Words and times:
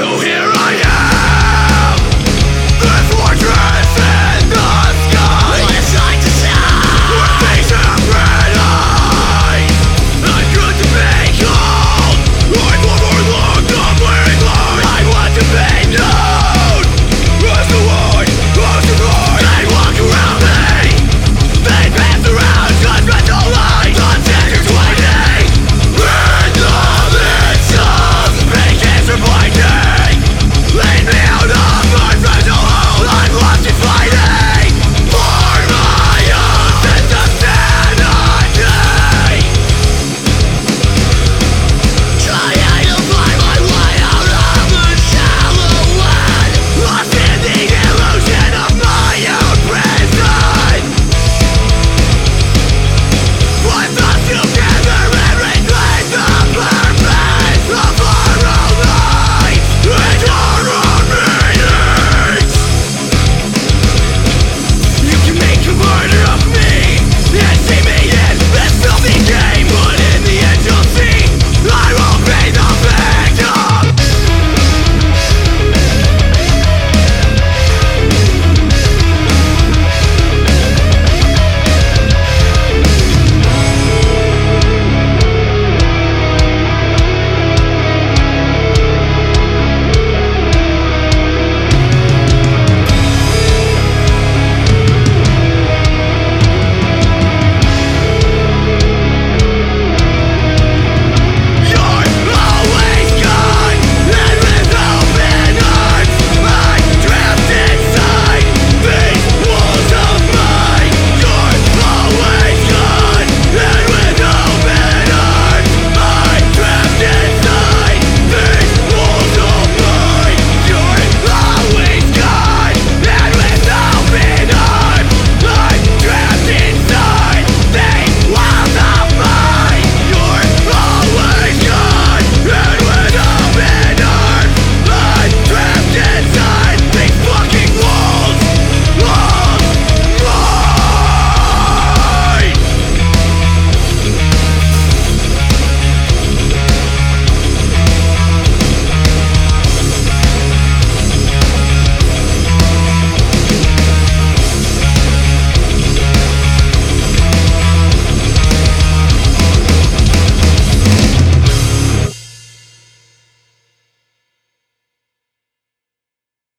So 0.00 0.18
hear? 0.20 0.49